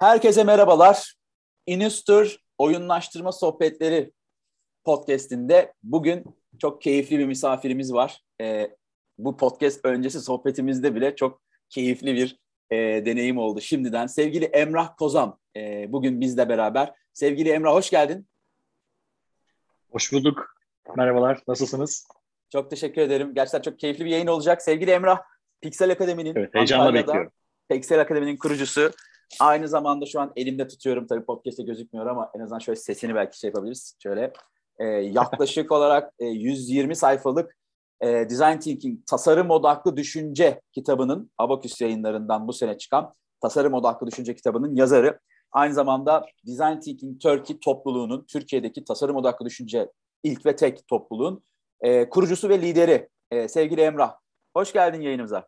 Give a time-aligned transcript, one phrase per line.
[0.00, 1.14] Herkese merhabalar.
[1.66, 4.12] Inustur Oyunlaştırma Sohbetleri
[4.84, 6.24] podcastinde bugün
[6.58, 8.22] çok keyifli bir misafirimiz var.
[8.40, 8.70] Ee,
[9.18, 12.38] bu podcast öncesi sohbetimizde bile çok keyifli bir
[12.70, 14.06] e, deneyim oldu şimdiden.
[14.06, 16.92] Sevgili Emrah Kozan e, bugün bizle beraber.
[17.12, 18.26] Sevgili Emrah hoş geldin.
[19.90, 20.56] Hoş bulduk.
[20.96, 22.08] Merhabalar, nasılsınız?
[22.52, 23.34] Çok teşekkür ederim.
[23.34, 24.62] Gerçekten çok keyifli bir yayın olacak.
[24.62, 25.20] Sevgili Emrah,
[25.60, 27.32] Pixel Akademi'nin evet, heyecanla bekliyorum.
[27.68, 28.90] Pixel Akademi'nin kurucusu.
[29.40, 31.06] Aynı zamanda şu an elimde tutuyorum.
[31.06, 33.96] Tabii podcast'te gözükmüyor ama en azından şöyle sesini belki şey yapabiliriz.
[34.02, 34.32] Şöyle
[34.78, 37.56] e, yaklaşık olarak e, 120 sayfalık
[38.00, 44.34] e, Design Thinking Tasarım Odaklı Düşünce kitabının Abaküs yayınlarından bu sene çıkan Tasarım Odaklı Düşünce
[44.34, 45.20] kitabının yazarı.
[45.52, 49.90] Aynı zamanda Design Thinking Turkey topluluğunun Türkiye'deki tasarım odaklı düşünce
[50.22, 51.44] ilk ve tek topluluğun
[51.80, 54.14] e, kurucusu ve lideri e, sevgili Emrah.
[54.54, 55.46] Hoş geldin yayınımıza.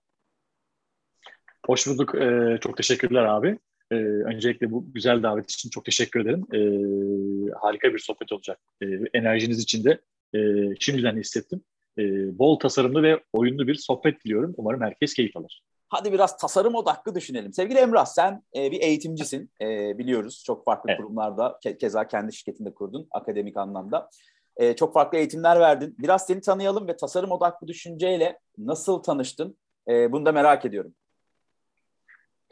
[1.66, 2.14] Hoş bulduk.
[2.14, 3.58] Ee, çok teşekkürler abi.
[3.92, 6.46] Ee, öncelikle bu güzel davet için çok teşekkür ederim.
[6.52, 8.60] Ee, harika bir sohbet olacak.
[8.82, 10.00] Ee, enerjiniz için de
[10.34, 10.40] e,
[10.80, 11.62] şimdiden hissettim.
[11.98, 14.54] Ee, bol tasarımlı ve oyunlu bir sohbet diliyorum.
[14.56, 15.62] Umarım herkes keyif alır.
[15.88, 17.52] Hadi biraz tasarım odaklı düşünelim.
[17.52, 20.42] Sevgili Emrah sen e, bir eğitimcisin e, biliyoruz.
[20.46, 21.00] Çok farklı evet.
[21.00, 24.08] kurumlarda ke- keza kendi şirketinde kurdun akademik anlamda.
[24.56, 25.96] E, çok farklı eğitimler verdin.
[25.98, 29.56] Biraz seni tanıyalım ve tasarım odaklı düşünceyle nasıl tanıştın?
[29.88, 30.94] E, bunu da merak ediyorum.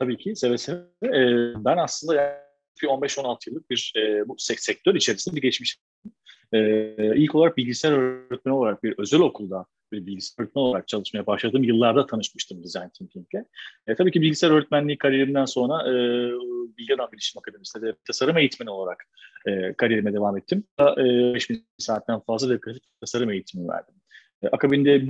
[0.00, 0.78] Tabii ki seve seve.
[1.04, 1.20] E,
[1.64, 2.40] ben aslında
[2.82, 5.78] bir 15-16 yıllık bir e, bu sektör içerisinde bir geçmiş.
[6.52, 6.60] E,
[7.16, 12.06] ilk olarak bilgisayar öğretmeni olarak bir özel okulda bir bilgisayar öğretmeni olarak çalışmaya başladığım yıllarda
[12.06, 13.44] tanışmıştım Design Thinking'le.
[13.86, 15.94] E, tabii ki bilgisayar öğretmenliği kariyerimden sonra e,
[16.78, 19.04] Bilgi Adam Bilişim Akademisi'nde de tasarım eğitmeni olarak
[19.46, 20.64] e, kariyerime devam ettim.
[20.80, 20.84] E,
[21.34, 22.60] 5000 saatten fazla da
[23.00, 23.94] tasarım eğitimi verdim.
[24.42, 25.02] E, akabinde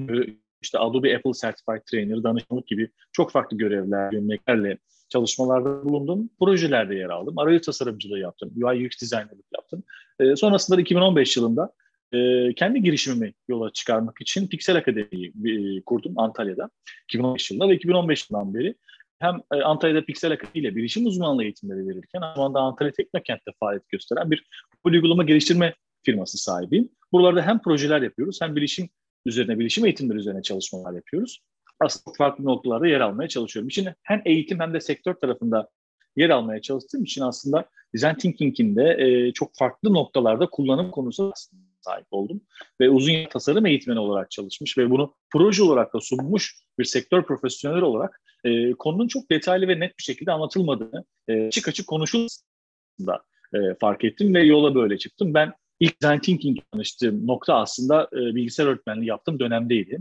[0.62, 6.30] işte Adobe Apple Certified Trainer, danışmanlık gibi çok farklı görevler, yönetmeklerle çalışmalarda bulundum.
[6.40, 7.38] Projelerde yer aldım.
[7.38, 8.52] Arayüz tasarımcılığı yaptım.
[8.56, 9.82] UI UX designerlık yaptım.
[10.20, 11.72] E, sonrasında 2015 yılında
[12.12, 16.70] e, kendi girişimimi yola çıkarmak için Pixel Akademi'yi e, kurdum Antalya'da
[17.04, 18.74] 2015 yılında ve 2015 yılından beri
[19.18, 23.88] hem e, Antalya'da Pixel Akademi ile bilişim uzmanlığı eğitimleri verirken aynı zamanda Antalya Teknokent'te faaliyet
[23.88, 24.44] gösteren bir
[24.84, 26.88] uygulama geliştirme firması sahibiyim.
[27.12, 28.88] Buralarda hem projeler yapıyoruz hem bilişim
[29.26, 31.42] üzerine, bilişim eğitimleri üzerine çalışmalar yapıyoruz.
[31.80, 33.68] Aslında farklı noktalarda yer almaya çalışıyorum.
[33.68, 35.68] İçin hem eğitim hem de sektör tarafında
[36.16, 41.62] yer almaya çalıştığım için aslında design thinking'in de e, çok farklı noktalarda kullanım konusu aslında
[41.80, 42.40] sahip oldum.
[42.80, 47.22] Ve uzun yıl tasarım eğitmeni olarak çalışmış ve bunu proje olarak da sunmuş bir sektör
[47.22, 53.22] profesyoneli olarak e, konunun çok detaylı ve net bir şekilde anlatılmadığını e, açık açık konuşulmasında
[53.54, 55.34] e, fark ettim ve yola böyle çıktım.
[55.34, 59.98] Ben ilk design thinking tanıştığım nokta aslında e, bilgisayar öğretmenliği yaptığım dönemdeydi.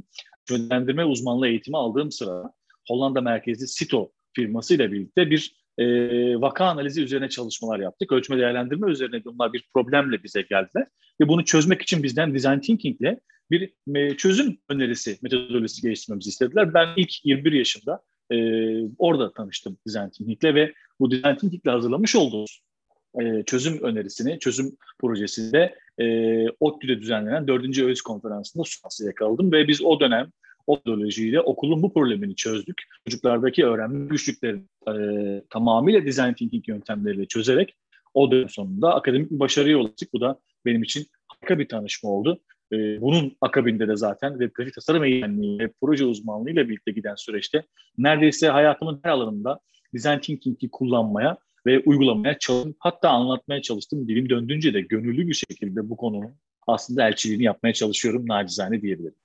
[0.50, 2.54] Yönlendirme uzmanlığı eğitimi aldığım sırada
[2.88, 5.86] Hollanda merkezli Sito firmasıyla birlikte bir e,
[6.42, 8.12] vaka analizi üzerine çalışmalar yaptık.
[8.12, 10.88] Ölçme değerlendirme üzerine bunlar bir problemle bize geldiler.
[11.22, 13.20] Ve bunu çözmek için bizden design thinking ile
[13.52, 16.74] bir e, çözüm önerisi, metodolojisi geliştirmemizi istediler.
[16.74, 18.02] Ben ilk 21 yaşında
[18.32, 18.38] e,
[18.98, 22.62] orada tanıştım design thinking ile ve bu design thinking ile hazırlamış olduğumuz
[23.22, 26.06] e, çözüm önerisini, çözüm projesinde e,
[26.60, 27.80] ODTÜ'de düzenlenen 4.
[27.80, 30.32] ÖİS konferansında sunması yakaladım ve biz o dönem
[30.70, 32.84] metodolojiyle okulun bu problemini çözdük.
[33.06, 34.94] Çocuklardaki öğrenme güçlüklerini e,
[35.50, 37.76] tamamıyla design thinking yöntemleriyle çözerek
[38.14, 40.14] o dönem sonunda akademik bir başarıya ulaştık.
[40.14, 42.40] Bu da benim için harika bir tanışma oldu.
[42.72, 47.16] E, bunun akabinde de zaten web grafik tasarım eğitmenliği ve proje uzmanlığı ile birlikte giden
[47.16, 47.64] süreçte
[47.98, 49.60] neredeyse hayatımın her alanında
[49.94, 52.76] design thinking'i kullanmaya ve uygulamaya çalıştım.
[52.80, 54.08] Hatta anlatmaya çalıştım.
[54.08, 56.32] Dilim döndüğünce de gönüllü bir şekilde bu konunun
[56.68, 59.16] aslında elçiliğini yapmaya çalışıyorum nacizane diyebilirim.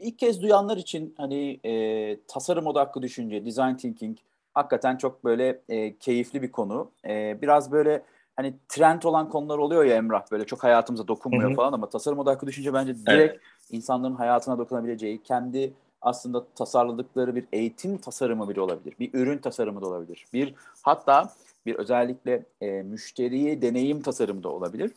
[0.00, 4.18] İlk kez duyanlar için hani e, tasarım odaklı düşünce, design thinking
[4.54, 6.90] hakikaten çok böyle e, keyifli bir konu.
[7.08, 8.02] E, biraz böyle
[8.36, 11.56] hani trend olan konular oluyor ya Emrah böyle çok hayatımıza dokunmuyor Hı-hı.
[11.56, 13.40] falan ama tasarım odaklı düşünce bence direkt evet.
[13.70, 15.72] insanların hayatına dokunabileceği, kendi
[16.04, 18.94] aslında tasarladıkları bir eğitim tasarımı bile olabilir.
[19.00, 20.26] Bir ürün tasarımı da olabilir.
[20.32, 21.32] Bir hatta
[21.66, 24.92] bir özellikle e, müşteriye deneyim tasarımı da olabilir.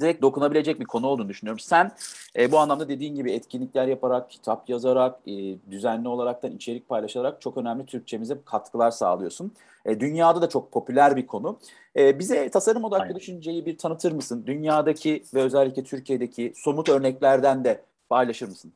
[0.00, 1.58] Direkt dokunabilecek bir konu olduğunu düşünüyorum.
[1.58, 1.92] Sen
[2.38, 5.32] e, bu anlamda dediğin gibi etkinlikler yaparak, kitap yazarak, e,
[5.70, 9.52] düzenli olaraktan içerik paylaşarak çok önemli Türkçemize katkılar sağlıyorsun.
[9.84, 11.58] E, dünyada da çok popüler bir konu.
[11.96, 13.16] E, bize tasarım odaklı Aynen.
[13.16, 14.44] düşünceyi bir tanıtır mısın?
[14.46, 18.72] Dünyadaki ve özellikle Türkiye'deki somut örneklerden de paylaşır mısın?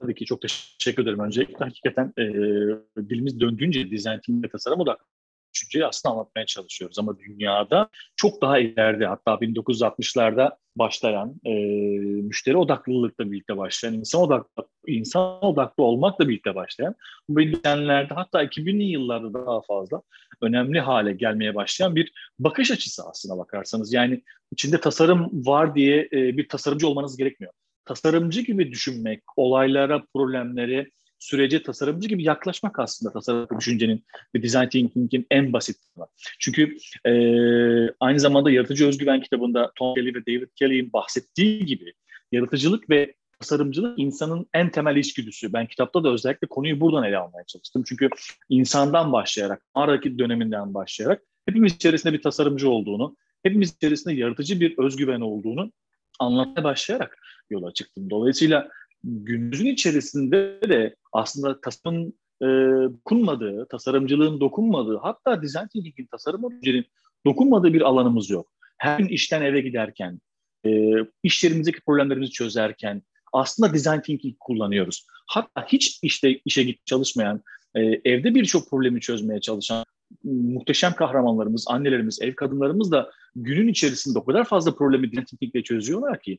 [0.00, 1.64] Tabii ki çok teşekkür ederim öncelikle.
[1.64, 2.24] Hakikaten e,
[3.08, 5.04] dilimiz döndüğünce dizayn ve tasarım odaklı
[5.54, 6.98] düşünceyi aslında anlatmaya çalışıyoruz.
[6.98, 11.52] Ama dünyada çok daha ileride hatta 1960'larda başlayan e,
[12.22, 16.94] müşteri odaklılıkla birlikte başlayan, insan odaklı, insan odaklı olmakla birlikte başlayan
[17.28, 20.02] bu bilinçlerde hatta 2000'li yıllarda daha fazla
[20.42, 23.92] önemli hale gelmeye başlayan bir bakış açısı aslına bakarsanız.
[23.92, 24.22] Yani
[24.52, 27.52] içinde tasarım var diye e, bir tasarımcı olmanız gerekmiyor.
[27.88, 34.04] Tasarımcı gibi düşünmek, olaylara, problemlere, sürece tasarımcı gibi yaklaşmak aslında tasarım düşüncenin
[34.34, 35.76] ve design thinking'in en basit.
[36.38, 36.76] Çünkü
[37.06, 37.12] e,
[38.00, 41.92] aynı zamanda Yaratıcı Özgüven kitabında Tom Kelly ve David Kelly'in bahsettiği gibi
[42.32, 45.52] yaratıcılık ve tasarımcılık insanın en temel içgüdüsü.
[45.52, 47.84] Ben kitapta da özellikle konuyu buradan ele almaya çalıştım.
[47.88, 48.08] Çünkü
[48.48, 55.20] insandan başlayarak, mağaradaki döneminden başlayarak hepimiz içerisinde bir tasarımcı olduğunu, hepimiz içerisinde yaratıcı bir özgüven
[55.20, 55.72] olduğunu
[56.18, 57.18] anlatmaya başlayarak
[57.50, 58.10] yola çıktım.
[58.10, 58.68] Dolayısıyla
[59.04, 62.46] günümüzün içerisinde de aslında tasarımın e,
[62.92, 66.88] dokunmadığı, tasarımcılığın dokunmadığı, hatta design thinking'in, tasarım önceliğinin
[67.26, 68.52] dokunmadığı bir alanımız yok.
[68.78, 70.20] Her gün işten eve giderken,
[70.66, 70.92] e,
[71.22, 71.44] iş
[71.86, 73.02] problemlerimizi çözerken
[73.32, 75.06] aslında design thinking kullanıyoruz.
[75.26, 77.42] Hatta hiç işte işe git çalışmayan,
[77.74, 79.84] e, evde birçok problemi çözmeye çalışan
[80.24, 86.20] muhteşem kahramanlarımız, annelerimiz, ev kadınlarımız da günün içerisinde o kadar fazla problemi design thinking çözüyorlar
[86.20, 86.38] ki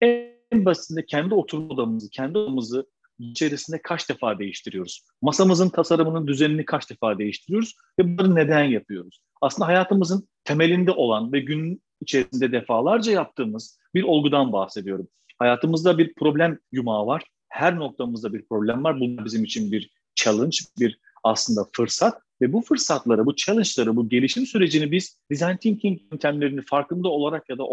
[0.00, 2.86] en basitinde kendi oturma odamızı, kendi odamızı
[3.18, 5.04] içerisinde kaç defa değiştiriyoruz?
[5.22, 9.20] Masamızın tasarımının düzenini kaç defa değiştiriyoruz ve bunları neden yapıyoruz?
[9.40, 15.08] Aslında hayatımızın temelinde olan ve gün içerisinde defalarca yaptığımız bir olgudan bahsediyorum.
[15.38, 17.22] Hayatımızda bir problem yumağı var.
[17.48, 19.00] Her noktamızda bir problem var.
[19.00, 24.46] Bu bizim için bir challenge, bir aslında fırsat ve bu fırsatları, bu challenge'ları, bu gelişim
[24.46, 27.64] sürecini biz design thinking yöntemlerini farkında olarak ya da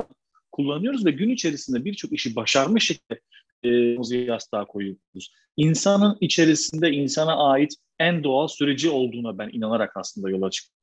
[0.53, 3.21] kullanıyoruz ve gün içerisinde birçok işi başarmış şekilde
[3.63, 5.33] e, yastığa koyuyoruz.
[5.57, 10.75] İnsanın içerisinde insana ait en doğal süreci olduğuna ben inanarak aslında yola çıktım.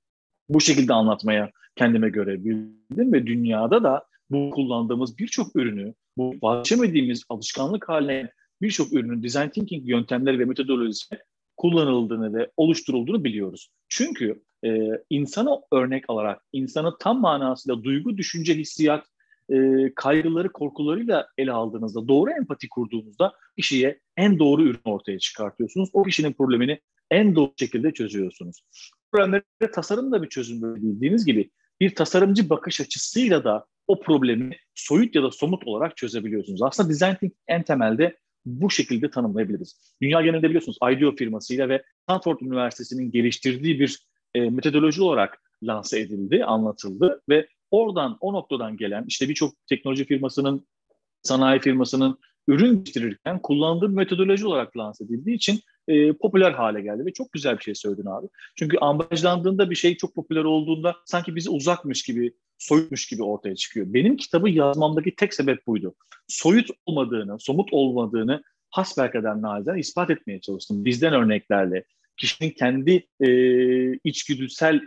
[0.49, 7.25] Bu şekilde anlatmaya kendime göre bildim ve dünyada da bu kullandığımız birçok ürünü, bu vazgeçemediğimiz
[7.29, 8.31] alışkanlık haline
[8.63, 11.19] birçok ürünün design thinking yöntemleri ve metodolojisi
[11.57, 13.69] kullanıldığını ve oluşturulduğunu biliyoruz.
[13.89, 19.07] Çünkü e, insana örnek alarak insanı tam manasıyla duygu, düşünce, hissiyat
[19.51, 25.91] e, kaygıları, korkularıyla ele aldığınızda, doğru empati kurduğunuzda kişiye en doğru ürün ortaya çıkartıyorsunuz.
[25.93, 26.81] O kişinin problemini
[27.11, 28.63] en doğru şekilde çözüyorsunuz.
[29.13, 31.51] Problemlere tasarım da bir çözüm bildiğiniz gibi
[31.81, 36.63] bir tasarımcı bakış açısıyla da o problemi soyut ya da somut olarak çözebiliyorsunuz.
[36.63, 38.17] Aslında design thinking en temelde
[38.47, 39.97] bu şekilde tanımlayabiliriz.
[40.03, 43.99] Dünya genelinde biliyorsunuz IDEO firmasıyla ve Stanford Üniversitesi'nin geliştirdiği bir
[44.35, 50.67] e, metodoloji olarak lanse edildi, anlatıldı ve Oradan, o noktadan gelen işte birçok teknoloji firmasının,
[51.23, 52.19] sanayi firmasının
[52.49, 57.59] ürün geliştirirken kullandığı metodoloji olarak lanse edildiği için e, popüler hale geldi ve çok güzel
[57.59, 58.27] bir şey söyledin abi.
[58.57, 63.87] Çünkü ambalajlandığında bir şey çok popüler olduğunda sanki bizi uzakmış gibi, soyutmuş gibi ortaya çıkıyor.
[63.89, 65.95] Benim kitabı yazmamdaki tek sebep buydu.
[66.29, 70.85] Soyut olmadığını, somut olmadığını hasbelkader nazen ispat etmeye çalıştım.
[70.85, 71.85] Bizden örneklerle,
[72.17, 73.29] kişinin kendi e,
[73.93, 74.81] içgüdüsel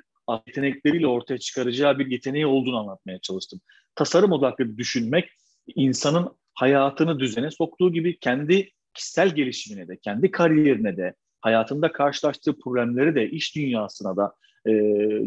[0.47, 3.61] yetenekleriyle ortaya çıkaracağı bir yeteneği olduğunu anlatmaya çalıştım.
[3.95, 5.29] Tasarım odaklı düşünmek
[5.75, 13.15] insanın hayatını düzene soktuğu gibi kendi kişisel gelişimine de, kendi kariyerine de, hayatında karşılaştığı problemleri
[13.15, 14.35] de, iş dünyasına da,
[14.65, 14.71] e,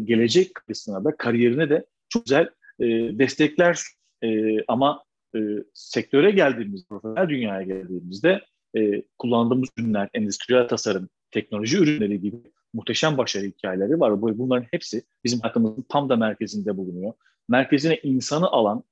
[0.03, 2.85] gelecek kısmına da, kariyerine de çok güzel e,
[3.19, 3.79] destekler.
[4.23, 5.03] E, ama
[5.35, 5.39] e,
[5.73, 8.41] sektöre geldiğimiz, profesyonel dünyaya geldiğimizde
[8.77, 12.37] e, kullandığımız ürünler, endüstriyel tasarım, teknoloji ürünleri gibi
[12.77, 14.21] muhteşem başarı hikayeleri var.
[14.21, 17.13] Bunların hepsi bizim hayatımızın tam da merkezinde bulunuyor.
[17.49, 18.83] Merkezine insanı alan,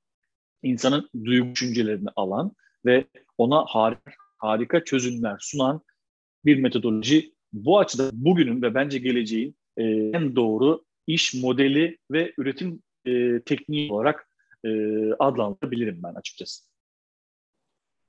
[0.62, 2.52] insanın duygu düşüncelerini alan
[2.86, 3.04] ve
[3.38, 5.80] ona harika, harika çözümler sunan
[6.44, 7.34] bir metodoloji.
[7.52, 13.92] Bu açıdan bugünün ve bence geleceğin e, en doğru iş modeli ve üretim e, tekniği
[13.92, 14.28] olarak
[14.64, 14.70] e,
[15.18, 16.75] adlandırabilirim ben açıkçası.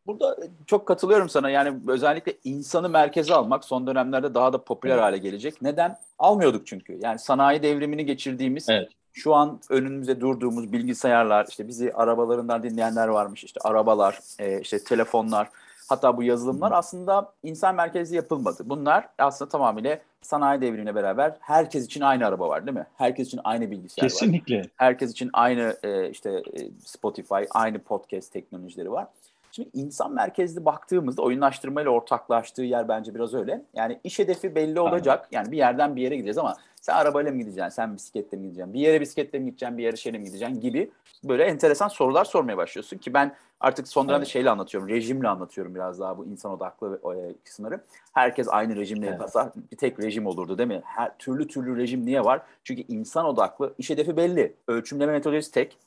[0.08, 1.50] Burada çok katılıyorum sana.
[1.50, 5.62] Yani özellikle insanı merkeze almak son dönemlerde daha da popüler hale gelecek.
[5.62, 5.98] Neden?
[6.20, 7.00] Almıyorduk çünkü.
[7.02, 8.90] Yani sanayi devrimini geçirdiğimiz, evet.
[9.14, 13.44] şu an önümüzde durduğumuz bilgisayarlar, işte bizi arabalarından dinleyenler varmış.
[13.44, 15.50] İşte arabalar, e, işte telefonlar,
[15.90, 18.64] hatta bu yazılımlar aslında insan merkezli yapılmadı.
[18.66, 22.86] Bunlar aslında tamamıyla sanayi devrimine beraber herkes için aynı araba var değil mi?
[22.96, 24.38] Herkes için aynı bilgisayar Kesinlikle.
[24.38, 24.62] var.
[24.62, 24.72] Kesinlikle.
[24.78, 29.08] Herkes için aynı e, işte e, Spotify, aynı podcast teknolojileri var.
[29.52, 33.62] Şimdi insan merkezli baktığımızda oyunlaştırmayla ortaklaştığı yer bence biraz öyle.
[33.74, 35.28] Yani iş hedefi belli olacak.
[35.32, 38.74] Yani bir yerden bir yere gideceğiz ama sen arabayla mı gideceksin, sen bisikletle mi gideceksin,
[38.74, 40.92] bir yere bisikletle mi gideceksin, bir yere şeyle mi gideceksin gibi
[41.24, 44.28] böyle enteresan sorular sormaya başlıyorsun ki ben artık son dönemde evet.
[44.28, 47.82] şeyle anlatıyorum, rejimle anlatıyorum biraz daha bu insan odaklı e, kısımları.
[48.14, 49.14] Herkes aynı rejimle evet.
[49.14, 50.82] yapasa bir tek rejim olurdu değil mi?
[50.86, 52.42] Her türlü türlü rejim niye var?
[52.64, 54.54] Çünkü insan odaklı iş hedefi belli.
[54.68, 55.78] Ölçümleme metodolojisi tek.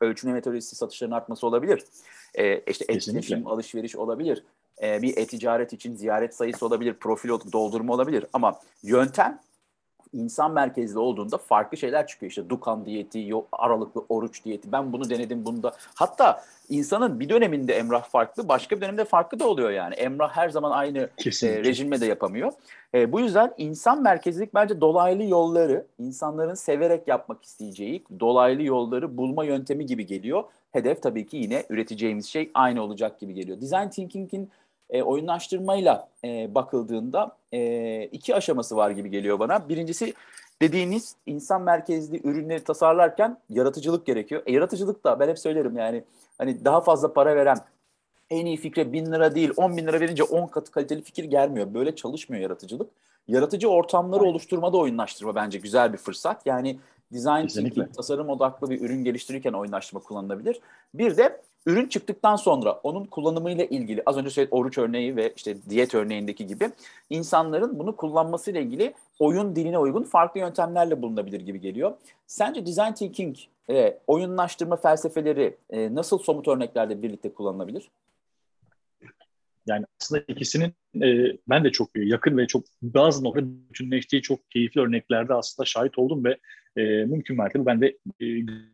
[0.00, 1.84] Ölçümleme metodolojisi satışların artması olabilir.
[2.34, 4.44] Ee, işte etkileşim, alışveriş olabilir.
[4.82, 8.24] Ee, bir e-ticaret için ziyaret sayısı olabilir, profil doldurma olabilir.
[8.32, 9.40] Ama yöntem
[10.12, 12.30] insan merkezli olduğunda farklı şeyler çıkıyor.
[12.30, 14.72] İşte Dukan diyeti, aralıklı oruç diyeti.
[14.72, 15.72] Ben bunu denedim bunda.
[15.94, 19.94] Hatta insanın bir döneminde Emrah farklı, başka bir dönemde farklı da oluyor yani.
[19.94, 22.52] Emrah her zaman aynı e, rejime de yapamıyor.
[22.94, 29.44] E, bu yüzden insan merkezlilik bence dolaylı yolları, insanların severek yapmak isteyeceği dolaylı yolları bulma
[29.44, 30.44] yöntemi gibi geliyor.
[30.72, 33.60] Hedef tabii ki yine üreteceğimiz şey aynı olacak gibi geliyor.
[33.60, 34.50] Design Thinking'in
[34.90, 39.68] e, oyunlaştırmayla e, bakıldığında e, iki aşaması var gibi geliyor bana.
[39.68, 40.14] Birincisi
[40.62, 44.42] dediğiniz insan merkezli ürünleri tasarlarken yaratıcılık gerekiyor.
[44.46, 46.04] E, yaratıcılık da ben hep söylerim yani
[46.38, 47.58] hani daha fazla para veren
[48.30, 51.74] en iyi fikre bin lira değil on bin lira verince on katı kaliteli fikir gelmiyor.
[51.74, 52.90] Böyle çalışmıyor yaratıcılık.
[53.28, 54.30] Yaratıcı ortamları Aynen.
[54.32, 56.46] oluşturmada oyunlaştırma bence güzel bir fırsat.
[56.46, 56.78] Yani
[57.12, 60.60] design thinking, tasarım odaklı bir ürün geliştirirken oyunlaştırma kullanılabilir.
[60.94, 65.56] Bir de ürün çıktıktan sonra onun kullanımıyla ilgili az önce söyledim oruç örneği ve işte
[65.70, 66.70] diyet örneğindeki gibi
[67.10, 71.92] insanların bunu kullanmasıyla ilgili oyun diline uygun farklı yöntemlerle bulunabilir gibi geliyor.
[72.26, 73.36] Sence design thinking
[73.70, 77.90] e, oyunlaştırma felsefeleri e, nasıl somut örneklerde birlikte kullanılabilir?
[79.66, 80.72] Yani aslında ikisinin
[81.02, 85.98] e, ben de çok yakın ve çok bazı noktada bütünleştiği çok keyifli örneklerde aslında şahit
[85.98, 86.38] oldum ve
[86.78, 87.86] e, mümkün mertebe ben de
[88.20, 88.26] e,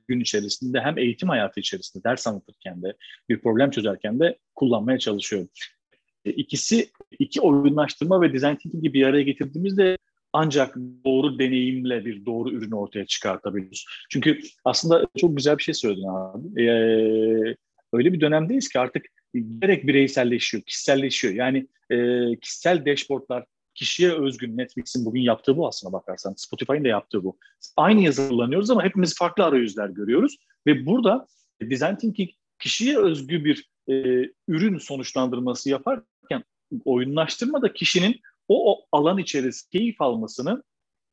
[0.08, 2.94] gün içerisinde hem eğitim hayatı içerisinde ders anlatırken de
[3.28, 5.49] bir problem çözerken de kullanmaya çalışıyorum.
[6.25, 9.99] E, ikisi iki oyunlaştırma ve design thinking'i bir araya getirdiğimizde
[10.32, 13.87] ancak doğru deneyimle bir doğru ürünü ortaya çıkartabiliyoruz.
[14.11, 16.62] Çünkü aslında çok güzel bir şey söyledin abi.
[16.62, 17.56] Ee,
[17.92, 21.34] öyle bir dönemdeyiz ki artık gerek bireyselleşiyor, kişiselleşiyor.
[21.34, 21.96] Yani e,
[22.40, 23.44] kişisel dashboardlar,
[23.75, 26.35] kişiye özgün Netflix'in bugün yaptığı bu aslına bakarsan.
[26.37, 27.38] Spotify'ın da yaptığı bu.
[27.76, 30.37] Aynı yazı kullanıyoruz ama hepimiz farklı arayüzler görüyoruz.
[30.66, 31.26] Ve burada
[31.62, 33.95] design thinking kişiye özgü bir e,
[34.49, 36.45] ürün sonuçlandırması yaparken
[36.85, 40.62] oyunlaştırma da kişinin o, o alan içerisinde keyif almasını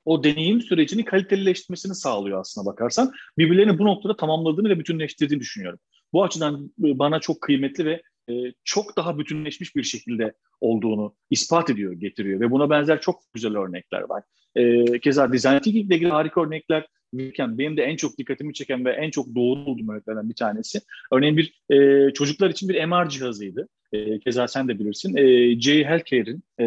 [0.06, 3.12] o deneyim sürecini kalitelileştirmesini sağlıyor aslına bakarsan.
[3.38, 5.80] Birbirlerini bu noktada tamamladığını ve bütünleştirdiğini düşünüyorum.
[6.14, 11.70] Bu açıdan e, bana çok kıymetli ve e, çok daha bütünleşmiş bir şekilde olduğunu ispat
[11.70, 14.24] ediyor, getiriyor ve buna benzer çok güzel örnekler var.
[14.56, 18.86] E, keza design thinking ile ilgili harika örnekler verirken benim de en çok dikkatimi çeken
[18.86, 20.82] ve en çok doğru bulduğum örneklerden bir tanesi.
[21.12, 23.68] Örneğin bir e, çocuklar için bir MR cihazıydı.
[23.94, 25.18] E, keza sen de bilirsin.
[25.18, 26.66] E, J Healthcare'in e,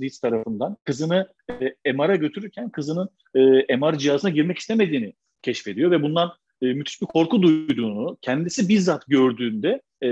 [0.00, 1.28] Deeds tarafından kızını
[1.84, 3.08] e, MR'a götürürken kızının
[3.68, 6.32] e, MR cihazına girmek istemediğini keşfediyor ve bundan
[6.62, 10.08] e, müthiş bir korku duyduğunu, kendisi bizzat gördüğünde e,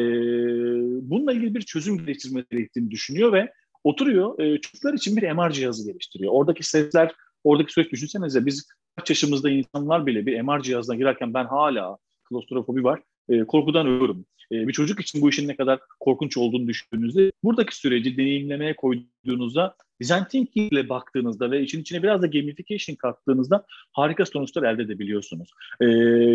[1.10, 3.52] bununla ilgili bir çözüm geliştirmesi gerektiğini düşünüyor ve
[3.84, 6.32] oturuyor e, çocuklar için bir MR cihazı geliştiriyor.
[6.32, 7.12] Oradaki sesler,
[7.44, 12.84] oradaki süreç düşünsenize biz kaç yaşımızda insanlar bile bir MR cihazına girerken ben hala klostrofobi
[12.84, 14.26] var, e, korkudan ölüyorum.
[14.52, 19.76] E, bir çocuk için bu işin ne kadar korkunç olduğunu düşündüğünüzde buradaki süreci deneyimlemeye koyduğunuzda
[20.00, 25.50] design thinking ile baktığınızda ve için içine biraz da gamification kattığınızda harika sonuçlar elde edebiliyorsunuz.
[25.80, 25.86] E,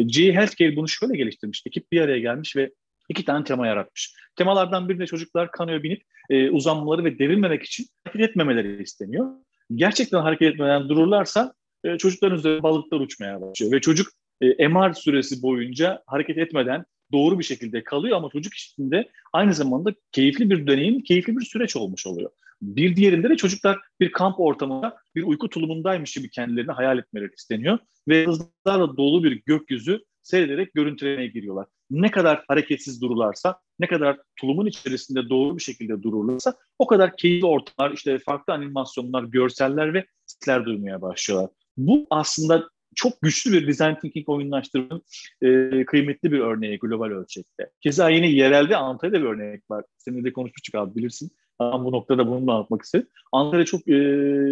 [0.02, 1.64] G Healthcare bunu şöyle geliştirmiş.
[1.66, 2.72] Ekip bir araya gelmiş ve
[3.10, 4.14] iki tane tema yaratmış.
[4.36, 9.32] Temalardan birinde çocuklar kanoya binip e, uzanmaları ve devrilmemek için hareket etmemeleri isteniyor.
[9.75, 14.08] Gerçekten hareket etmeden dururlarsa e, çocukların üzerinde balıklar uçmaya başlıyor ve çocuk
[14.42, 19.94] e, MR süresi boyunca hareket etmeden doğru bir şekilde kalıyor ama çocuk içinde aynı zamanda
[20.12, 22.30] keyifli bir deneyim, keyifli bir süreç olmuş oluyor.
[22.62, 27.77] Bir diğerinde de çocuklar bir kamp ortamında bir uyku tulumundaymış gibi kendilerini hayal etmeleri isteniyor
[28.08, 31.68] ve hızlarla dolu bir gökyüzü seyrederek görüntülemeye giriyorlar.
[31.92, 37.46] Ne kadar hareketsiz dururlarsa, ne kadar tulumun içerisinde doğru bir şekilde dururlarsa o kadar keyifli
[37.46, 41.50] ortamlar, işte farklı animasyonlar, görseller ve sesler duymaya başlıyorlar.
[41.77, 45.02] Bu aslında çok güçlü bir design thinking oyunlaştırmanın
[45.42, 47.70] e, kıymetli bir örneği global ölçekte.
[47.82, 49.86] Keza yine yerelde Antalya'da bir örnek var.
[49.98, 51.32] Seninle de konuşmuştuk abi bilirsin.
[51.60, 53.08] Ama bu noktada bunu da anlatmak istedim.
[53.32, 53.94] Antalya'da çok e,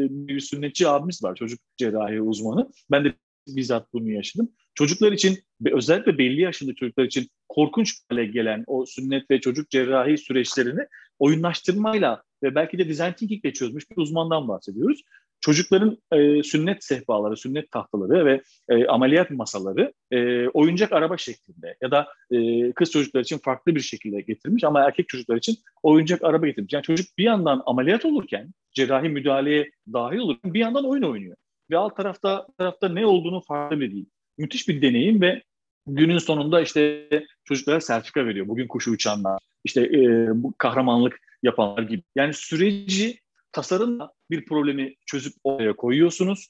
[0.09, 1.35] bir sünnetçi abimiz var.
[1.35, 2.69] Çocuk cerrahi uzmanı.
[2.91, 3.13] Ben de
[3.47, 4.51] bizzat bunu yaşadım.
[4.75, 5.39] Çocuklar için
[5.71, 10.81] özellikle belli yaşında çocuklar için korkunç hale gelen o sünnet ve çocuk cerrahi süreçlerini
[11.19, 15.01] oyunlaştırmayla ve belki de design thinking ile çözmüş bir uzmandan bahsediyoruz.
[15.43, 21.91] Çocukların e, sünnet sehpaları, sünnet tahtaları ve e, ameliyat masaları e, oyuncak araba şeklinde ya
[21.91, 26.47] da e, kız çocuklar için farklı bir şekilde getirmiş ama erkek çocuklar için oyuncak araba
[26.47, 26.73] getirmiş.
[26.73, 31.35] Yani çocuk bir yandan ameliyat olurken, cerrahi müdahaleye dahil olurken bir yandan oyun oynuyor.
[31.71, 34.05] Ve alt tarafta tarafta ne olduğunu farklı değil.
[34.37, 35.41] Müthiş bir deneyim ve
[35.87, 37.09] günün sonunda işte
[37.45, 38.47] çocuklara sertifika veriyor.
[38.47, 42.03] Bugün kuşu uçanlar, işte e, bu kahramanlık yapanlar gibi.
[42.15, 43.22] Yani süreci
[43.53, 46.49] tasarımla bir problemi çözüp oraya koyuyorsunuz.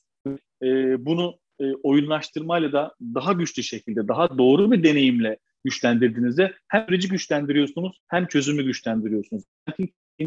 [0.64, 7.08] E, bunu e, oyunlaştırmayla da daha güçlü şekilde, daha doğru bir deneyimle güçlendirdiğinizde hem süreci
[7.10, 9.44] güçlendiriyorsunuz hem çözümü güçlendiriyorsunuz.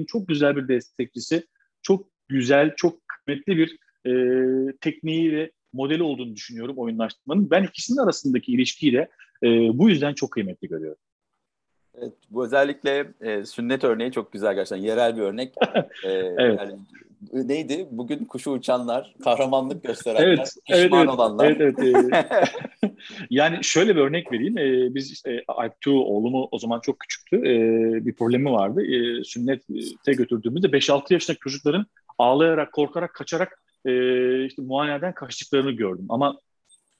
[0.07, 1.47] Çok güzel bir destekçisi,
[1.83, 4.13] çok güzel, çok kıymetli bir e,
[4.81, 7.51] tekniği ve modeli olduğunu düşünüyorum oyunlaştırmanın.
[7.51, 9.09] Ben ikisinin arasındaki ilişkiyi de
[9.43, 10.99] e, bu yüzden çok kıymetli görüyorum.
[11.99, 14.85] Evet, bu özellikle e, sünnet örneği çok güzel gerçekten.
[14.85, 15.55] Yerel bir örnek.
[16.05, 16.61] E, evet.
[16.61, 16.79] Yani,
[17.33, 17.89] neydi?
[17.91, 21.47] Bugün kuşu uçanlar, kahramanlık gösterenler, evet, pişman evet, evet, olanlar.
[21.47, 22.25] Evet, evet.
[22.85, 22.95] E,
[23.31, 24.59] yani şöyle bir örnek vereyim.
[24.59, 27.37] E, biz işte Alptu oğlumu o zaman çok küçüktü.
[27.37, 28.83] E, bir problemi vardı.
[28.83, 31.87] E, sünnete götürdüğümüzde 5-6 yaşındaki çocukların
[32.19, 36.07] ağlayarak, korkarak, kaçarak e, işte muayeneden kaçtıklarını gördüm.
[36.09, 36.39] Ama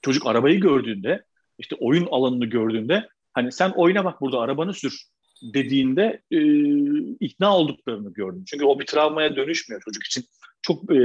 [0.01, 1.23] çocuk arabayı gördüğünde,
[1.59, 3.07] işte oyun alanını gördüğünde
[3.37, 5.03] hani sen oyna bak burada arabanı sür
[5.41, 6.39] dediğinde e,
[7.25, 8.43] ikna olduklarını gördüm.
[8.47, 10.23] Çünkü o bir travmaya dönüşmüyor çocuk için.
[10.61, 10.99] Çok e,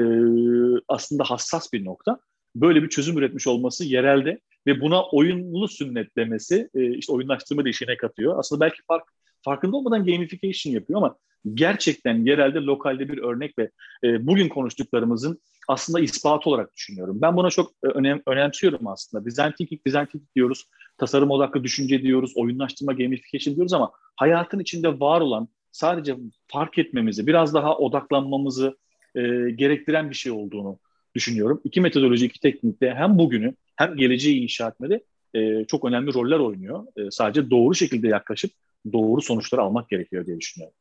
[0.88, 2.18] aslında hassas bir nokta.
[2.54, 7.68] Böyle bir çözüm üretmiş olması yerelde ve buna oyunlu sünnet demesi e, işte oyunlaştırma da
[7.68, 8.38] işine katıyor.
[8.38, 9.04] Aslında belki fark,
[9.42, 11.16] farkında olmadan gamification yapıyor ama
[11.54, 13.70] gerçekten yerelde lokalde bir örnek ve
[14.04, 17.18] e, bugün konuştuklarımızın aslında ispatı olarak düşünüyorum.
[17.22, 19.24] Ben buna çok e, önem, önemsiyorum aslında.
[19.24, 20.66] Design thinking, design thinking diyoruz,
[20.98, 27.26] tasarım odaklı düşünce diyoruz, oyunlaştırma, gamification diyoruz ama hayatın içinde var olan sadece fark etmemizi,
[27.26, 28.76] biraz daha odaklanmamızı
[29.14, 29.20] e,
[29.50, 30.78] gerektiren bir şey olduğunu
[31.14, 31.60] düşünüyorum.
[31.64, 35.02] İki metodoloji, iki teknikte hem bugünü hem geleceği inşa etmede
[35.34, 36.86] e, çok önemli roller oynuyor.
[36.96, 38.50] E, sadece doğru şekilde yaklaşıp
[38.92, 40.74] doğru sonuçları almak gerekiyor diye düşünüyorum.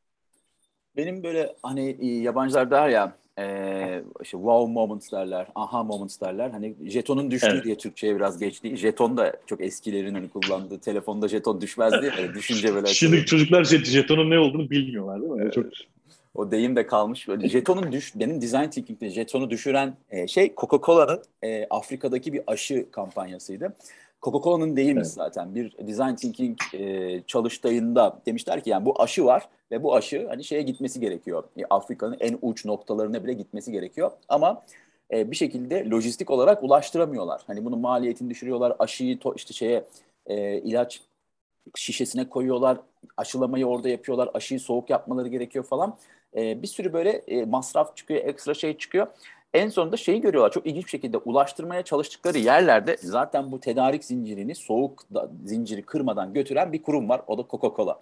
[0.97, 6.49] Benim böyle hani e, yabancılar der ya e, işte wow moments derler, aha moments derler.
[6.49, 7.63] Hani jetonun düştüğü evet.
[7.63, 8.77] diye Türkçe'ye biraz geçti.
[8.77, 10.79] Jeton da çok eskilerin hani kullandığı.
[10.79, 12.11] Telefonda jeton düşmezdi.
[12.17, 12.87] Yani düşünce böyle.
[12.87, 13.25] Şimdi açılıyor.
[13.25, 15.41] çocuklar jetonun ne olduğunu bilmiyorlar değil mi?
[15.43, 15.53] Evet.
[15.53, 15.65] Çok...
[16.35, 17.27] O deyim de kalmış.
[17.27, 22.91] Böyle jetonun düş, benim design thinking'de jetonu düşüren e, şey Coca-Cola'nın e, Afrika'daki bir aşı
[22.91, 23.73] kampanyasıydı.
[24.21, 25.13] Coca-Cola'nın değilmiş evet.
[25.13, 25.55] zaten.
[25.55, 30.43] Bir design thinking e, çalıştayında demişler ki yani bu aşı var ve bu aşı hani
[30.43, 31.43] şeye gitmesi gerekiyor.
[31.57, 34.11] E, Afrika'nın en uç noktalarına bile gitmesi gerekiyor.
[34.29, 34.63] Ama
[35.13, 37.41] e, bir şekilde lojistik olarak ulaştıramıyorlar.
[37.47, 38.75] Hani bunun maliyetini düşürüyorlar.
[38.79, 39.85] Aşıyı to, işte şeye
[40.25, 41.01] e, ilaç
[41.75, 42.77] şişesine koyuyorlar.
[43.17, 44.29] Aşılamayı orada yapıyorlar.
[44.33, 45.97] Aşıyı soğuk yapmaları gerekiyor falan.
[46.35, 49.07] E, bir sürü böyle e, masraf çıkıyor, ekstra şey çıkıyor.
[49.53, 54.55] En sonunda şeyi görüyorlar çok ilginç bir şekilde ulaştırmaya çalıştıkları yerlerde zaten bu tedarik zincirini
[54.55, 57.21] soğuk da, zinciri kırmadan götüren bir kurum var.
[57.27, 57.95] O da Coca-Cola.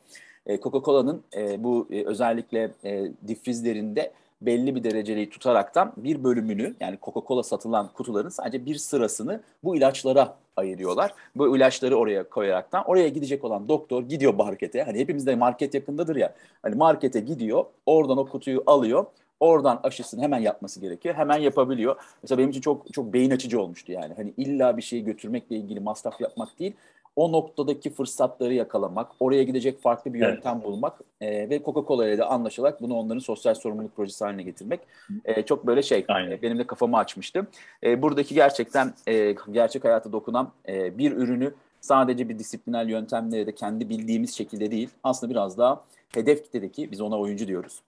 [0.45, 6.97] E, Coca-Cola'nın e, bu e, özellikle e, difrizlerinde belli bir dereceliği tutaraktan bir bölümünü yani
[7.01, 11.13] Coca-Cola satılan kutuların sadece bir sırasını bu ilaçlara ayırıyorlar.
[11.35, 14.83] Bu ilaçları oraya koyaraktan oraya gidecek olan doktor gidiyor markete.
[14.83, 16.33] Hani hepimizde market yakındadır ya.
[16.63, 19.05] Hani markete gidiyor, oradan o kutuyu alıyor.
[19.39, 21.15] Oradan aşısını hemen yapması gerekiyor.
[21.15, 21.95] Hemen yapabiliyor.
[22.23, 24.13] Mesela benim için çok çok beyin açıcı olmuştu yani.
[24.17, 26.73] Hani illa bir şeyi götürmekle ilgili masraf yapmak değil.
[27.15, 30.65] O noktadaki fırsatları yakalamak, oraya gidecek farklı bir yöntem evet.
[30.65, 34.79] bulmak e, ve Coca-Cola ile de anlaşarak bunu onların sosyal sorumluluk projesi haline getirmek
[35.25, 37.47] e, çok böyle şey e, benim de kafamı açmıştı.
[37.83, 43.55] E, buradaki gerçekten e, gerçek hayata dokunan e, bir ürünü sadece bir disipliner yöntemle de
[43.55, 45.81] kendi bildiğimiz şekilde değil aslında biraz daha
[46.13, 47.81] hedef kitledeki biz ona oyuncu diyoruz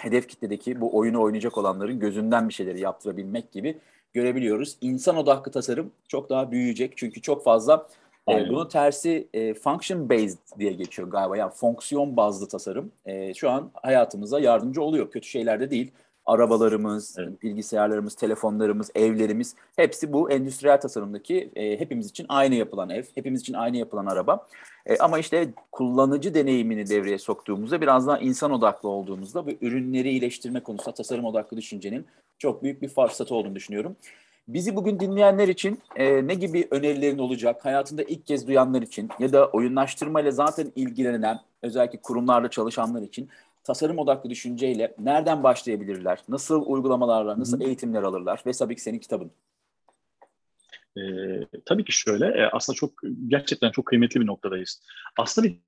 [0.00, 3.78] hedef kitledeki bu oyunu oynayacak olanların gözünden bir şeyleri yaptırabilmek gibi
[4.12, 4.76] görebiliyoruz.
[4.80, 7.88] İnsan odaklı tasarım çok daha büyüyecek çünkü çok fazla
[8.30, 11.36] e, bunun tersi e, function based diye geçiyor galiba.
[11.36, 15.10] Yani fonksiyon bazlı tasarım e, şu an hayatımıza yardımcı oluyor.
[15.10, 15.92] Kötü şeyler de değil
[16.26, 17.42] arabalarımız, evet.
[17.42, 23.54] bilgisayarlarımız, telefonlarımız, evlerimiz hepsi bu endüstriyel tasarımdaki e, hepimiz için aynı yapılan ev, hepimiz için
[23.54, 24.46] aynı yapılan araba.
[24.86, 30.60] E, ama işte kullanıcı deneyimini devreye soktuğumuzda biraz daha insan odaklı olduğumuzda bu ürünleri iyileştirme
[30.60, 32.06] konusunda tasarım odaklı düşüncenin
[32.38, 33.96] çok büyük bir fırsatı olduğunu düşünüyorum.
[34.48, 37.64] Bizi bugün dinleyenler için e, ne gibi önerilerin olacak?
[37.64, 43.28] Hayatında ilk kez duyanlar için ya da oyunlaştırmayla zaten ilgilenen özellikle kurumlarda çalışanlar için
[43.64, 46.18] tasarım odaklı düşünceyle nereden başlayabilirler?
[46.28, 48.42] Nasıl uygulamalarla, nasıl eğitimler alırlar?
[48.46, 49.30] Ve tabii ki senin kitabın.
[50.96, 51.00] Ee,
[51.64, 52.92] tabii ki şöyle, e, aslında çok
[53.28, 54.82] gerçekten çok kıymetli bir noktadayız.
[55.18, 55.60] Aslında bir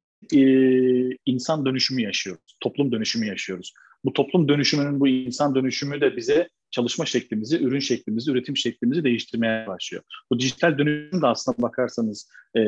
[1.12, 3.74] e, insan dönüşümü yaşıyoruz, toplum dönüşümü yaşıyoruz.
[4.04, 9.66] Bu toplum dönüşümünün, bu insan dönüşümü de bize çalışma şeklimizi, ürün şeklimizi, üretim şeklimizi değiştirmeye
[9.66, 10.02] başlıyor.
[10.30, 12.60] Bu dijital dönüşüm de aslında bakarsanız e,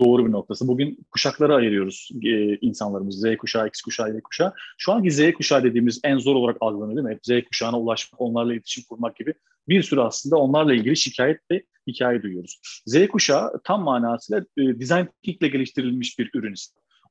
[0.00, 0.68] doğru bir noktası.
[0.68, 3.20] Bugün kuşaklara ayırıyoruz e, insanlarımız.
[3.20, 4.52] Z kuşağı, X kuşağı, Y kuşağı.
[4.78, 7.20] Şu anki Z kuşağı dediğimiz en zor olarak algılanıyor değil mi?
[7.22, 9.34] Z kuşağına ulaşmak, onlarla iletişim kurmak gibi
[9.68, 12.60] bir sürü aslında onlarla ilgili şikayet ve hikaye duyuyoruz.
[12.86, 16.54] Z kuşağı tam manasıyla e, design thinking ile geliştirilmiş bir ürün.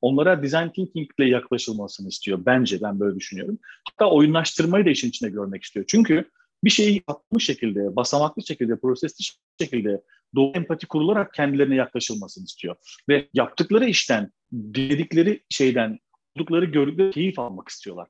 [0.02, 2.38] Onlara design thinking ile yaklaşılmasını istiyor.
[2.46, 3.58] Bence ben böyle düşünüyorum.
[3.90, 5.84] Hatta oyunlaştırmayı da işin içine görmek istiyor.
[5.88, 6.24] Çünkü
[6.64, 9.24] bir şeyi yapmış şekilde, basamaklı şekilde, prosesli
[9.60, 10.02] şekilde
[10.34, 12.76] doğru empati kurularak kendilerine yaklaşılmasını istiyor.
[13.08, 15.98] Ve yaptıkları işten, dedikleri şeyden,
[16.36, 18.08] oldukları gördükleri keyif almak istiyorlar.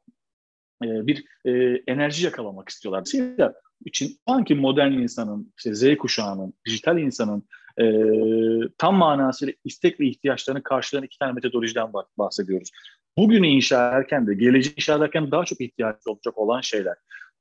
[0.85, 3.05] Ee, bir e, enerji yakalamak istiyorlar.
[3.13, 7.45] Dolayısıyla için şu modern insanın, işte Z kuşağının, dijital insanın
[7.81, 7.85] e,
[8.79, 12.71] tam manasıyla istek ve ihtiyaçlarını karşılayan iki tane metodolojiden bahsediyoruz.
[13.19, 16.95] Bugünü inşa ederken de, geleceği inşa ederken daha çok ihtiyaç olacak olan şeyler.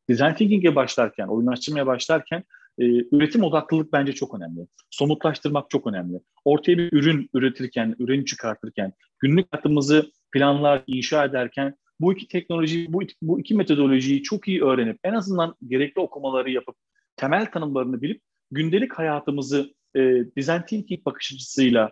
[0.10, 2.44] Design thinking'e başlarken, oyunlaştırmaya başlarken
[2.80, 4.68] e, üretim odaklılık bence çok önemli.
[4.90, 6.20] Somutlaştırmak çok önemli.
[6.46, 13.02] Ortaya bir ürün üretirken, ürün çıkartırken, günlük hayatımızı planlar, inşa ederken bu iki teknoloji, bu,
[13.22, 16.76] bu iki metodolojiyi çok iyi öğrenip en azından gerekli okumaları yapıp
[17.16, 18.22] temel tanımlarını bilip
[18.52, 20.26] gündelik hayatımızı e,
[20.68, 21.92] thinking bakış açısıyla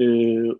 [0.00, 0.04] e,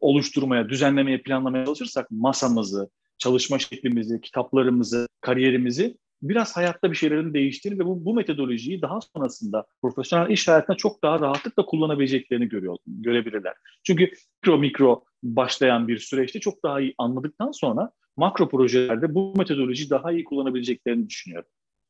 [0.01, 7.85] oluşturmaya, düzenlemeye, planlamaya çalışırsak masamızı, çalışma şeklimizi, kitaplarımızı, kariyerimizi biraz hayatta bir şeylerin değiştirir ve
[7.85, 13.55] bu, bu metodolojiyi daha sonrasında profesyonel iş hayatında çok daha rahatlıkla kullanabileceklerini görüyor, görebilirler.
[13.87, 14.11] Çünkü
[14.43, 20.13] mikro mikro başlayan bir süreçte çok daha iyi anladıktan sonra makro projelerde bu metodolojiyi daha
[20.13, 21.49] iyi kullanabileceklerini düşünüyorum.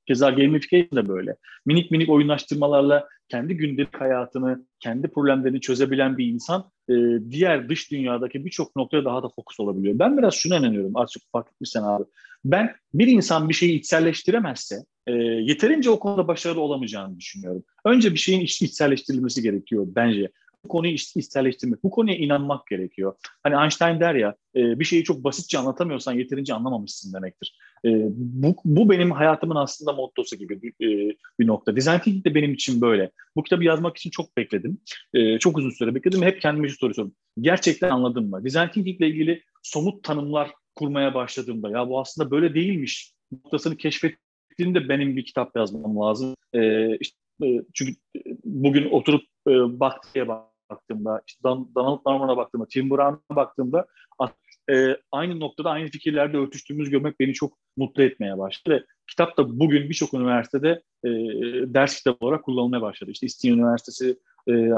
[0.09, 1.37] Keza gamification da böyle.
[1.67, 6.95] Minik minik oyunlaştırmalarla kendi gündelik hayatını, kendi problemlerini çözebilen bir insan e,
[7.31, 9.99] diğer dış dünyadaki birçok noktaya daha da fokus olabiliyor.
[9.99, 12.05] Ben biraz şuna inanıyorum, artık fark etmişsen abi.
[12.45, 17.65] Ben bir insan bir şeyi içselleştiremezse e, yeterince o konuda başarılı olamayacağını düşünüyorum.
[17.85, 20.31] Önce bir şeyin iç, içselleştirilmesi gerekiyor bence
[20.69, 23.15] konuyu içselleştirmek, bu konuya inanmak gerekiyor.
[23.43, 27.59] Hani Einstein der ya, e, bir şeyi çok basitçe anlatamıyorsan yeterince anlamamışsın demektir.
[27.85, 31.77] E, bu, bu benim hayatımın aslında mottosu gibi bir, e, bir nokta.
[31.77, 33.11] Design thinking de benim için böyle.
[33.37, 34.79] Bu kitabı yazmak için çok bekledim.
[35.15, 36.23] E, çok uzun süre bekledim.
[36.23, 37.15] Hep kendime şu soru sordum.
[37.41, 38.45] Gerçekten anladım mı?
[38.45, 44.89] Design thinking ile ilgili somut tanımlar kurmaya başladığımda ya bu aslında böyle değilmiş noktasını keşfettiğimde
[44.89, 46.35] benim bir kitap yazmam lazım.
[46.55, 47.95] E, işte, e, çünkü
[48.45, 50.29] bugün oturup e, Baktı'ya
[50.71, 53.87] baktığımda, işte Donald Norman'a baktığımda, Tim Brown'a baktığımda
[54.71, 58.87] e, aynı noktada aynı fikirlerde örtüştüğümüz görmek beni çok mutlu etmeye başladı.
[59.07, 61.11] Kitap da bugün birçok üniversitede e,
[61.75, 63.11] ders kitabı olarak kullanılmaya başladı.
[63.11, 64.73] İşte İstinye Üniversitesi, e,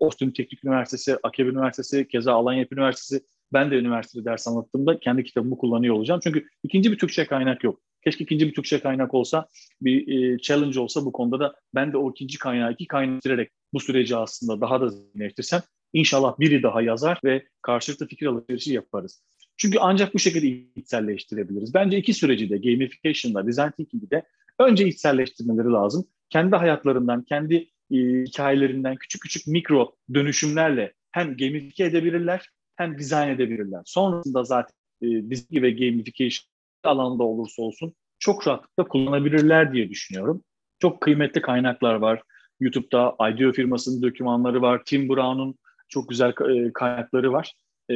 [0.00, 3.24] Austin Teknik Üniversitesi, Akeb Üniversitesi, keza Alanya Üniversitesi.
[3.52, 6.20] Ben de üniversitede ders anlattığımda kendi kitabımı kullanıyor olacağım.
[6.24, 7.80] Çünkü ikinci bir Türkçe kaynak yok.
[8.04, 9.46] Keşke ikinci bir Türkçe kaynak olsa,
[9.82, 13.80] bir e, challenge olsa bu konuda da ben de o ikinci kaynağı iki kaynak bu
[13.80, 15.60] süreci aslında daha da zenginleştirsem
[15.92, 19.22] inşallah biri daha yazar ve karşılıklı fikir alışverişi yaparız.
[19.56, 21.74] Çünkü ancak bu şekilde içselleştirebiliriz.
[21.74, 24.22] Bence iki süreci de gamification'da, design thinking'de de
[24.58, 26.04] önce içselleştirmeleri lazım.
[26.30, 27.54] Kendi hayatlarından, kendi
[27.90, 33.82] e, hikayelerinden küçük küçük mikro dönüşümlerle hem gamifike edebilirler hem dizayn edebilirler.
[33.84, 36.50] Sonrasında zaten e, dizi ve gamification
[36.84, 40.44] alanda olursa olsun çok rahatlıkla kullanabilirler diye düşünüyorum.
[40.78, 42.22] Çok kıymetli kaynaklar var.
[42.60, 44.82] YouTube'da IDEO firmasının dokümanları var.
[44.86, 45.54] Tim Brown'un
[45.88, 47.54] çok güzel e, kaynakları var.
[47.88, 47.94] E,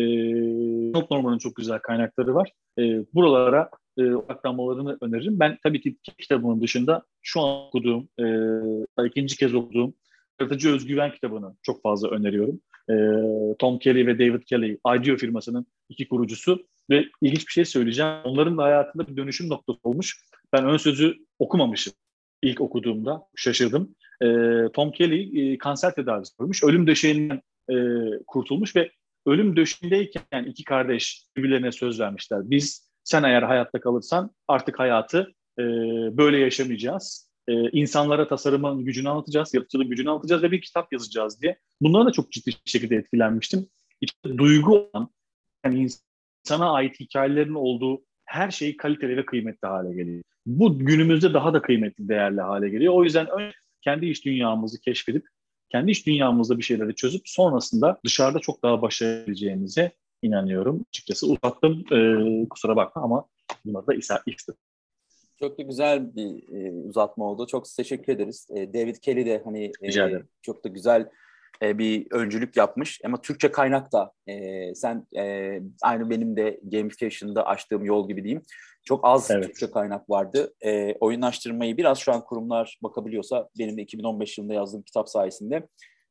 [0.92, 2.52] Not Norman'ın çok güzel kaynakları var.
[2.78, 2.82] E,
[3.14, 5.40] buralara e, odaklanmalarını öneririm.
[5.40, 8.08] Ben tabii ki kitabının dışında şu an okuduğum,
[8.98, 9.94] e, ikinci kez okuduğum
[10.40, 12.60] Yaratıcı Özgüven kitabını çok fazla öneriyorum.
[12.90, 12.94] E,
[13.58, 18.12] Tom Kelly ve David Kelly, IDEO firmasının iki kurucusu ve ilginç bir şey söyleyeceğim.
[18.24, 20.20] Onların da hayatında bir dönüşüm noktası olmuş.
[20.52, 21.92] Ben ön sözü okumamışım
[22.42, 23.22] ilk okuduğumda.
[23.36, 23.94] Şaşırdım.
[24.22, 24.28] E,
[24.72, 26.64] Tom Kelly e, kanser tedavisi görmüş.
[26.64, 27.74] Ölüm döşeğinden e,
[28.26, 28.90] kurtulmuş ve
[29.26, 32.40] ölüm döşeğindeyken iki kardeş birbirlerine söz vermişler.
[32.50, 35.62] Biz sen eğer hayatta kalırsan artık hayatı e,
[36.16, 37.30] böyle yaşamayacağız.
[37.48, 41.58] E, insanlara tasarımın gücünü anlatacağız, yaratıcılığın gücünü anlatacağız ve bir kitap yazacağız diye.
[41.80, 43.66] Bunlara da çok ciddi şekilde etkilenmiştim.
[44.00, 45.08] İşte duygu olan,
[45.64, 45.88] yani
[46.44, 50.22] insana ait hikayelerin olduğu her şey kaliteli ve kıymetli hale geliyor.
[50.46, 52.94] Bu günümüzde daha da kıymetli, değerli hale geliyor.
[52.94, 53.26] O yüzden
[53.84, 55.26] kendi iş dünyamızı keşfedip,
[55.70, 59.92] kendi iş dünyamızda bir şeyleri çözüp sonrasında dışarıda çok daha başarabileceğimize
[60.22, 60.84] inanıyorum.
[60.88, 63.26] Açıkçası uzattım, e, kusura bakma ama
[63.64, 64.60] bunlar da istedim.
[65.38, 67.46] Çok da güzel bir e, uzatma oldu.
[67.46, 68.46] Çok teşekkür ederiz.
[68.56, 71.08] E, David Kelly de hani e, çok da güzel
[71.64, 73.00] e, bir öncülük yapmış.
[73.04, 78.42] Ama Türkçe kaynak da e, sen e, aynı benim de gamification'da açtığım yol gibi diyeyim.
[78.84, 79.44] Çok az evet.
[79.44, 80.54] Türkçe kaynak vardı.
[80.60, 85.66] E, oyunlaştırmayı biraz şu an kurumlar bakabiliyorsa benim de 2015 yılında yazdığım kitap sayesinde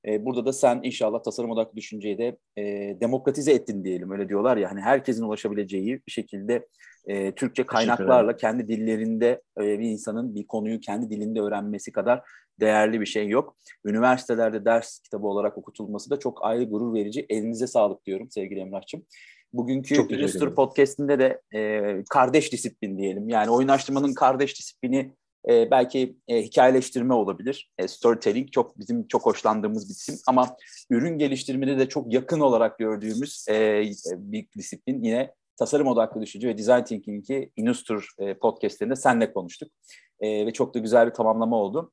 [0.07, 2.63] e, burada da sen inşallah tasarım odaklı düşünceyi de e,
[3.01, 6.67] demokratize ettin diyelim öyle diyorlar ya hani herkesin ulaşabileceği bir şekilde
[7.05, 12.21] e, Türkçe kaynaklarla kendi dillerinde e, bir insanın bir konuyu kendi dilinde öğrenmesi kadar
[12.59, 13.55] değerli bir şey yok.
[13.85, 17.25] Üniversitelerde ders kitabı olarak okutulması da çok ayrı gurur verici.
[17.29, 19.05] Elinize sağlık diyorum sevgili Emrah'cığım.
[19.53, 23.29] Bugünkü Illustrator Podcast'inde de e, kardeş disiplin diyelim.
[23.29, 25.11] Yani oyunlaştırmanın kardeş disiplini
[25.49, 27.71] e, belki e, hikayeleştirme olabilir.
[27.77, 30.57] E, storytelling çok bizim çok hoşlandığımız bir isim ama
[30.89, 33.83] ürün geliştirmede de çok yakın olarak gördüğümüz e,
[34.17, 39.71] bir disiplin yine tasarım odaklı düşünce ve design thinking'i Inustur e, podcastlerinde senle konuştuk.
[40.19, 41.91] E, ve çok da güzel bir tamamlama oldu.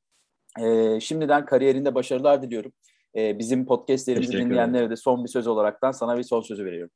[0.61, 2.73] E, şimdiden kariyerinde başarılar diliyorum.
[3.17, 6.91] E, bizim podcastlerimizi dinleyenlere de son bir söz olaraktan sana bir son sözü veriyorum.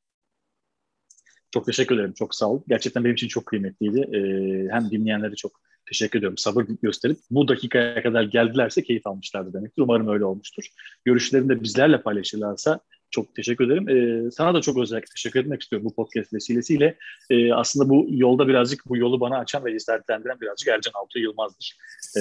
[1.54, 2.12] Çok teşekkür ederim.
[2.12, 2.62] Çok sağ ol.
[2.68, 4.00] Gerçekten benim için çok kıymetliydi.
[4.00, 5.52] Ee, hem dinleyenlere çok
[5.86, 6.38] teşekkür ediyorum.
[6.38, 9.82] Sabır gösterip bu dakikaya kadar geldilerse keyif almışlardı demektir.
[9.82, 10.64] Umarım öyle olmuştur.
[11.04, 12.80] Görüşlerini de bizlerle paylaşırlarsa
[13.14, 13.88] çok teşekkür ederim.
[13.88, 16.98] Ee, sana da çok özellikle teşekkür etmek istiyorum bu podcast vesilesiyle.
[17.30, 21.76] Ee, aslında bu yolda birazcık bu yolu bana açan ve cesaretlendiren birazcık Ercan Altuğ Yılmaz'dır.
[22.16, 22.20] Ee,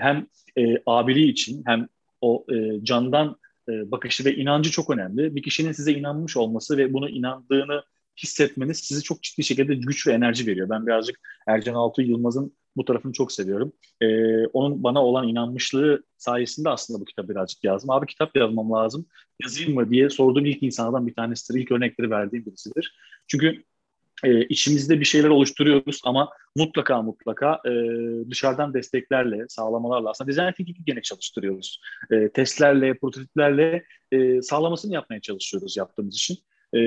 [0.00, 0.26] hem
[0.58, 1.88] e, abiliği için hem
[2.20, 3.36] o e, candan
[3.68, 5.36] e, bakışı ve inancı çok önemli.
[5.36, 7.82] Bir kişinin size inanmış olması ve bunu inandığını
[8.22, 10.68] hissetmeniz sizi çok ciddi şekilde güç ve enerji veriyor.
[10.68, 13.72] Ben birazcık Ercan Altuğ Yılmaz'ın bu tarafını çok seviyorum.
[14.00, 17.90] Ee, onun bana olan inanmışlığı sayesinde aslında bu kitabı birazcık yazdım.
[17.90, 19.06] Abi kitap yazmam lazım.
[19.42, 21.60] Yazayım mı diye sorduğum ilk insanlardan bir tanesidir.
[21.60, 22.96] İlk örnekleri verdiğim birisidir.
[23.26, 23.64] Çünkü
[24.24, 27.70] e, içimizde bir şeyler oluşturuyoruz ama mutlaka mutlaka e,
[28.30, 31.80] dışarıdan desteklerle, sağlamalarla aslında design thinking'i gene çalıştırıyoruz.
[32.10, 36.38] E, testlerle, prototiplerle e, sağlamasını yapmaya çalışıyoruz yaptığımız için.
[36.74, 36.78] E,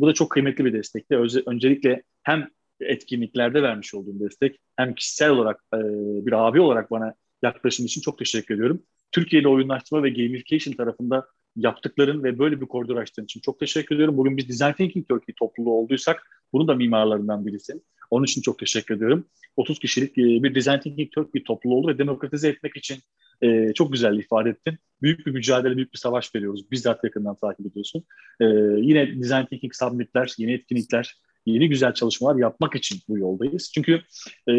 [0.00, 1.16] bu da çok kıymetli bir destekti.
[1.46, 2.48] Öncelikle hem
[2.80, 5.78] etkinliklerde vermiş olduğum destek hem kişisel olarak e,
[6.26, 8.82] bir abi olarak bana yaklaşım için çok teşekkür ediyorum.
[9.12, 14.16] Türkiye'de oyunlaştırma ve gamification tarafında yaptıkların ve böyle bir koridor açtığın için çok teşekkür ediyorum.
[14.16, 17.72] Bugün biz Design Thinking Turkey topluluğu olduysak bunun da mimarlarından birisi.
[18.10, 19.24] Onun için çok teşekkür ediyorum.
[19.56, 22.98] 30 kişilik e, bir Design Thinking Turkey topluluğu oldu ve demokratize etmek için
[23.42, 24.78] e, çok güzel ifade ettin.
[25.02, 26.70] Büyük bir mücadele, büyük bir savaş veriyoruz.
[26.70, 28.04] Bizzat yakından takip ediyorsun.
[28.40, 28.44] E,
[28.80, 31.14] yine Design Thinking Submit'ler, yeni etkinlikler,
[31.46, 33.70] yeni güzel çalışmalar yapmak için bu yoldayız.
[33.74, 34.02] Çünkü
[34.48, 34.52] e,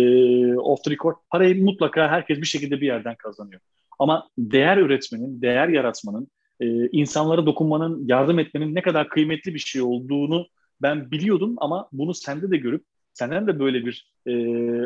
[0.55, 3.61] off the record parayı mutlaka herkes bir şekilde bir yerden kazanıyor.
[3.99, 6.27] Ama değer üretmenin, değer yaratmanın,
[6.59, 10.47] e, insanlara dokunmanın, yardım etmenin ne kadar kıymetli bir şey olduğunu
[10.81, 14.33] ben biliyordum ama bunu sende de görüp senden de böyle bir e,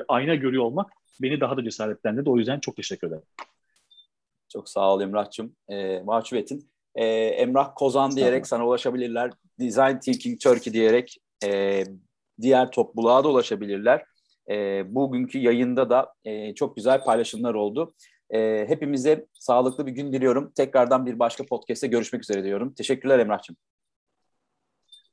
[0.07, 2.29] ayna görüyor olmak beni daha da cesaretlendirdi.
[2.29, 3.23] O yüzden çok teşekkür ederim.
[4.49, 5.55] Çok sağ ol Emrah'cığım.
[5.69, 6.69] E, mahcup ettin.
[6.95, 9.31] E, Emrah Kozan diyerek sana ulaşabilirler.
[9.59, 11.83] Design Thinking Turkey diyerek e,
[12.41, 14.03] diğer topluluğa da ulaşabilirler.
[14.49, 17.93] E, bugünkü yayında da e, çok güzel paylaşımlar oldu.
[18.29, 20.51] E, hepimize sağlıklı bir gün diliyorum.
[20.55, 22.73] Tekrardan bir başka podcast'te görüşmek üzere diyorum.
[22.73, 23.57] Teşekkürler Emrah'cığım.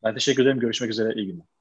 [0.04, 0.60] Ben teşekkür ederim.
[0.60, 1.14] Görüşmek üzere.
[1.14, 1.57] İyi günler.